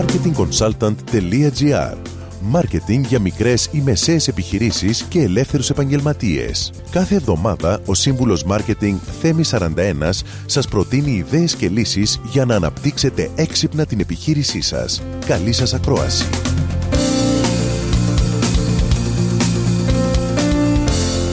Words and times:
marketingconsultant.gr 0.00 1.96
Μάρκετινγκ 2.42 3.04
για 3.04 3.20
μικρές 3.20 3.68
ή 3.72 3.80
μεσαίες 3.80 4.28
επιχειρήσεις 4.28 5.02
και 5.02 5.20
ελεύθερους 5.20 5.70
επαγγελματίες. 5.70 6.72
Κάθε 6.90 7.14
εβδομάδα 7.14 7.80
ο 7.86 7.94
σύμβουλος 7.94 8.44
Μάρκετινγκ 8.44 8.98
Θέμη 9.20 9.42
41 9.50 10.24
σας 10.46 10.68
προτείνει 10.68 11.10
ιδέες 11.10 11.54
και 11.54 11.68
λύσεις 11.68 12.20
για 12.24 12.44
να 12.44 12.54
αναπτύξετε 12.54 13.30
έξυπνα 13.34 13.86
την 13.86 14.00
επιχείρησή 14.00 14.60
σας. 14.60 15.02
Καλή 15.26 15.52
σας 15.52 15.74
ακρόαση! 15.74 16.24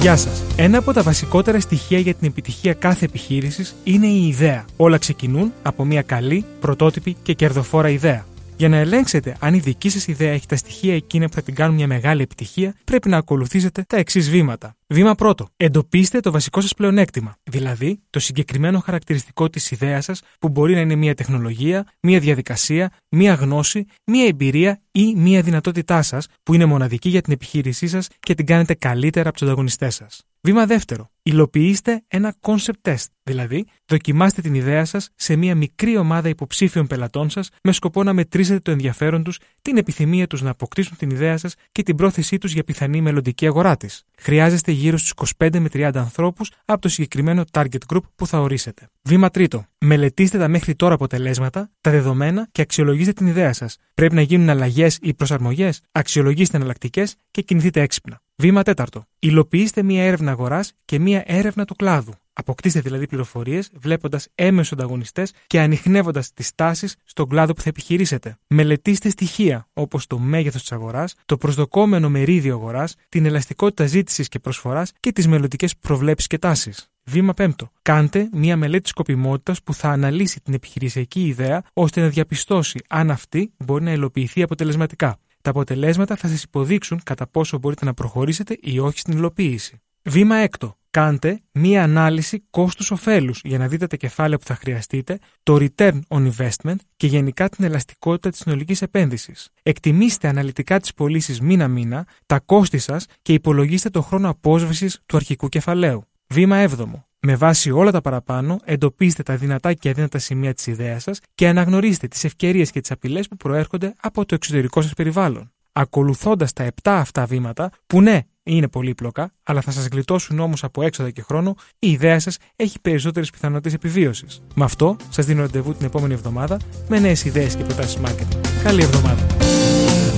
Γεια 0.00 0.16
σας. 0.16 0.42
Ένα 0.56 0.78
από 0.78 0.92
τα 0.92 1.02
βασικότερα 1.02 1.60
στοιχεία 1.60 1.98
για 1.98 2.14
την 2.14 2.28
επιτυχία 2.28 2.72
κάθε 2.72 3.04
επιχείρησης 3.04 3.74
είναι 3.84 4.06
η 4.06 4.26
ιδέα. 4.26 4.64
Όλα 4.76 4.98
ξεκινούν 4.98 5.52
από 5.62 5.84
μια 5.84 6.02
καλή, 6.02 6.44
πρωτότυπη 6.60 7.16
και 7.22 7.32
κερδοφόρα 7.32 7.88
ιδέα. 7.88 8.24
Για 8.56 8.68
να 8.68 8.76
ελέγξετε 8.76 9.36
αν 9.40 9.54
η 9.54 9.58
δική 9.58 9.88
σας 9.88 10.06
ιδέα 10.06 10.32
έχει 10.32 10.46
τα 10.46 10.56
στοιχεία 10.56 10.94
εκείνα 10.94 11.26
που 11.26 11.34
θα 11.34 11.42
την 11.42 11.54
κάνουν 11.54 11.74
μια 11.74 11.86
μεγάλη 11.86 12.22
επιτυχία, 12.22 12.74
πρέπει 12.84 13.08
να 13.08 13.16
ακολουθήσετε 13.16 13.84
τα 13.88 13.96
εξής 13.96 14.30
βήματα. 14.30 14.76
Βήμα 14.86 15.14
πρώτο. 15.14 15.48
Εντοπίστε 15.56 16.20
το 16.20 16.30
βασικό 16.30 16.60
σας 16.60 16.74
πλεονέκτημα, 16.74 17.36
δηλαδή 17.42 18.00
το 18.10 18.18
συγκεκριμένο 18.18 18.78
χαρακτηριστικό 18.78 19.50
της 19.50 19.70
ιδέας 19.70 20.04
σας 20.04 20.22
που 20.38 20.48
μπορεί 20.48 20.74
να 20.74 20.80
είναι 20.80 20.94
μια 20.94 21.14
τεχνολογία, 21.14 21.86
μια 22.00 22.18
διαδικασία, 22.18 22.92
μια 23.08 23.34
γνώση, 23.34 23.86
μια 24.04 24.26
εμπειρία 24.26 24.80
ή 24.90 25.14
μια 25.16 25.42
δυνατότητά 25.42 26.02
σας 26.02 26.26
που 26.42 26.54
είναι 26.54 26.64
μοναδική 26.64 27.08
για 27.08 27.20
την 27.20 27.32
επιχείρησή 27.32 27.86
σας 27.86 28.08
και 28.20 28.34
την 28.34 28.46
κάνετε 28.46 28.74
καλύτερα 28.74 29.28
από 29.28 29.38
τους 29.38 29.46
ανταγωνιστές 29.46 29.94
σας. 29.94 30.22
Βήμα 30.40 30.66
δεύτερο. 30.66 31.13
Υλοποιήστε 31.26 32.04
ένα 32.08 32.34
concept 32.40 32.90
test, 32.90 33.06
δηλαδή 33.22 33.66
δοκιμάστε 33.86 34.42
την 34.42 34.54
ιδέα 34.54 34.84
σας 34.84 35.08
σε 35.14 35.36
μια 35.36 35.54
μικρή 35.54 35.96
ομάδα 35.96 36.28
υποψήφιων 36.28 36.86
πελατών 36.86 37.30
σας 37.30 37.48
με 37.62 37.72
σκοπό 37.72 38.02
να 38.02 38.12
μετρήσετε 38.12 38.58
το 38.58 38.70
ενδιαφέρον 38.70 39.22
τους, 39.22 39.38
την 39.62 39.76
επιθυμία 39.76 40.26
τους 40.26 40.42
να 40.42 40.50
αποκτήσουν 40.50 40.96
την 40.96 41.10
ιδέα 41.10 41.36
σας 41.36 41.54
και 41.72 41.82
την 41.82 41.96
πρόθεσή 41.96 42.38
τους 42.38 42.52
για 42.52 42.64
πιθανή 42.64 43.00
μελλοντική 43.00 43.46
αγορά 43.46 43.76
της. 43.76 44.04
Χρειάζεστε 44.18 44.72
γύρω 44.72 44.96
στους 44.96 45.12
25 45.38 45.58
με 45.58 45.68
30 45.72 45.90
ανθρώπους 45.94 46.50
από 46.64 46.80
το 46.80 46.88
συγκεκριμένο 46.88 47.44
target 47.50 47.94
group 47.94 48.02
που 48.16 48.26
θα 48.26 48.40
ορίσετε. 48.40 48.88
Βήμα 49.02 49.30
τρίτο. 49.30 49.66
Μελετήστε 49.78 50.38
τα 50.38 50.48
μέχρι 50.48 50.74
τώρα 50.74 50.94
αποτελέσματα, 50.94 51.70
τα 51.80 51.90
δεδομένα 51.90 52.48
και 52.52 52.62
αξιολογήστε 52.62 53.12
την 53.12 53.26
ιδέα 53.26 53.52
σας. 53.52 53.76
Πρέπει 53.94 54.14
να 54.14 54.20
γίνουν 54.20 54.48
αλλαγές 54.48 54.98
ή 55.02 55.14
προσαρμογές, 55.14 55.80
αξιολογήστε 55.92 56.56
εναλλακτικές 56.56 57.14
και 57.30 57.42
κινηθείτε 57.42 57.80
έξυπνα. 57.80 58.22
Βήμα 58.36 58.62
τέταρτο. 58.62 59.06
Υλοποιήστε 59.18 59.82
μία 59.82 60.04
έρευνα 60.04 60.30
αγοράς 60.30 60.72
και 60.84 60.98
μία 61.14 61.22
έρευνα 61.26 61.64
του 61.64 61.74
κλάδου. 61.74 62.14
Αποκτήστε 62.32 62.80
δηλαδή 62.80 63.06
πληροφορίες 63.06 63.70
βλέποντας 63.74 64.28
έμεσους 64.34 64.72
ανταγωνιστές 64.72 65.32
και 65.46 65.60
ανοιχνεύοντας 65.60 66.32
τις 66.32 66.54
τάσεις 66.54 66.96
στον 67.04 67.28
κλάδο 67.28 67.52
που 67.52 67.60
θα 67.60 67.68
επιχειρήσετε. 67.68 68.38
Μελετήστε 68.46 69.08
στοιχεία 69.08 69.66
όπως 69.72 70.06
το 70.06 70.18
μέγεθος 70.18 70.60
της 70.60 70.72
αγοράς, 70.72 71.14
το 71.26 71.36
προσδοκόμενο 71.36 72.08
μερίδιο 72.08 72.54
αγοράς, 72.54 72.94
την 73.08 73.26
ελαστικότητα 73.26 73.86
ζήτησης 73.86 74.28
και 74.28 74.38
προσφοράς 74.38 74.92
και 75.00 75.12
τις 75.12 75.28
μελλοντικές 75.28 75.76
προβλέψεις 75.76 76.26
και 76.26 76.38
τάσεις. 76.38 76.88
Βήμα 77.04 77.34
πέμπτο. 77.34 77.70
Κάντε 77.82 78.28
μία 78.32 78.56
μελέτη 78.56 78.88
σκοπιμότητας 78.88 79.62
που 79.62 79.74
θα 79.74 79.88
αναλύσει 79.88 80.40
την 80.40 80.54
επιχειρησιακή 80.54 81.26
ιδέα 81.26 81.62
ώστε 81.72 82.00
να 82.00 82.08
διαπιστώσει 82.08 82.80
αν 82.88 83.10
αυτή 83.10 83.52
μπορεί 83.64 83.84
να 83.84 83.92
υλοποιηθεί 83.92 84.42
αποτελεσματικά. 84.42 85.18
Τα 85.42 85.50
αποτελέσματα 85.50 86.16
θα 86.16 86.28
σας 86.28 86.42
υποδείξουν 86.42 87.00
κατά 87.02 87.26
πόσο 87.26 87.58
μπορείτε 87.58 87.84
να 87.84 87.94
προχωρήσετε 87.94 88.58
ή 88.60 88.78
όχι 88.78 88.98
στην 88.98 89.16
υλοποίηση. 89.16 89.78
Βήμα 90.06 90.36
έκτο. 90.36 90.76
Κάντε 90.90 91.40
μία 91.52 91.82
ανάλυση 91.82 92.44
κόστους-οφέλους 92.50 93.40
για 93.44 93.58
να 93.58 93.68
δείτε 93.68 93.86
τα 93.86 93.96
κεφάλαια 93.96 94.38
που 94.38 94.44
θα 94.44 94.54
χρειαστείτε, 94.54 95.18
το 95.42 95.58
return 95.60 96.00
on 96.08 96.30
investment 96.30 96.76
και 96.96 97.06
γενικά 97.06 97.48
την 97.48 97.64
ελαστικότητα 97.64 98.30
της 98.30 98.38
συνολικής 98.38 98.82
επένδυσης. 98.82 99.48
Εκτιμήστε 99.62 100.28
αναλυτικά 100.28 100.80
τις 100.80 100.94
πωλήσεις 100.94 101.40
μήνα-μήνα, 101.40 102.06
τα 102.26 102.40
κόστη 102.40 102.78
σας 102.78 103.06
και 103.22 103.32
υπολογίστε 103.32 103.90
το 103.90 104.02
χρόνο 104.02 104.28
απόσβεσης 104.28 105.00
του 105.06 105.16
αρχικού 105.16 105.48
κεφαλαίου. 105.48 106.04
Βήμα 106.26 106.56
7. 106.56 107.06
Με 107.20 107.36
βάση 107.36 107.70
όλα 107.70 107.90
τα 107.90 108.00
παραπάνω, 108.00 108.60
εντοπίστε 108.64 109.22
τα 109.22 109.36
δυνατά 109.36 109.72
και 109.72 109.88
αδύνατα 109.88 110.18
σημεία 110.18 110.54
της 110.54 110.66
ιδέας 110.66 111.02
σας 111.02 111.20
και 111.34 111.48
αναγνωρίστε 111.48 112.08
τις 112.08 112.24
ευκαιρίες 112.24 112.70
και 112.70 112.80
τις 112.80 112.90
απειλές 112.90 113.28
που 113.28 113.36
προέρχονται 113.36 113.94
από 114.00 114.26
το 114.26 114.34
εξωτερικό 114.34 114.82
σας 114.82 114.92
περιβάλλον. 114.92 115.52
Ακολουθώντας 115.72 116.52
τα 116.52 116.64
7 116.64 116.70
αυτά 116.84 117.26
βήματα, 117.26 117.70
που 117.86 118.00
ναι, 118.00 118.20
είναι 118.44 118.68
πολύπλοκα, 118.68 119.32
αλλά 119.42 119.60
θα 119.60 119.70
σας 119.70 119.86
γλιτώσουν 119.86 120.38
όμως 120.38 120.64
από 120.64 120.82
έξοδα 120.82 121.10
και 121.10 121.22
χρόνο, 121.22 121.54
η 121.78 121.90
ιδέα 121.90 122.18
σας 122.18 122.36
έχει 122.56 122.80
περισσότερες 122.80 123.30
πιθανότητες 123.30 123.74
επιβίωσης. 123.74 124.42
Με 124.54 124.64
αυτό, 124.64 124.96
σας 125.08 125.26
δίνω 125.26 125.40
ραντεβού 125.40 125.74
την 125.74 125.86
επόμενη 125.86 126.12
εβδομάδα 126.12 126.58
με 126.88 126.98
νέες 126.98 127.24
ιδέες 127.24 127.54
και 127.54 127.62
προτάσεις 127.62 127.98
marketing. 128.04 128.38
Καλή 128.62 128.82
εβδομάδα! 128.82 129.26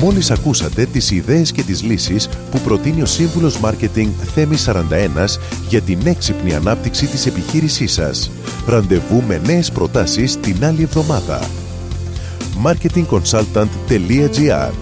Μόλις 0.00 0.30
ακούσατε 0.30 0.86
τις 0.86 1.10
ιδέες 1.10 1.52
και 1.52 1.62
τις 1.62 1.82
λύσεις 1.82 2.28
που 2.50 2.58
προτείνει 2.58 3.02
ο 3.02 3.06
σύμβουλος 3.06 3.60
Μάρκετινγκ 3.60 4.12
Θέμης 4.34 4.68
41 4.68 5.38
για 5.68 5.80
την 5.80 6.06
έξυπνη 6.06 6.54
ανάπτυξη 6.54 7.06
της 7.06 7.26
επιχείρησής 7.26 7.92
σας. 7.92 8.30
Ραντεβού 8.66 9.22
με 9.22 9.40
νέες 9.44 9.72
προτάσεις 9.72 10.40
την 10.40 10.64
άλλη 10.64 10.82
εβδομάδα. 10.82 11.50
marketingconsultant.gr 12.64 14.81